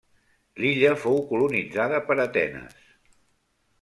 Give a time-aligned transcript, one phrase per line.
[0.61, 2.81] L'illa fou colonitzada per Atenes.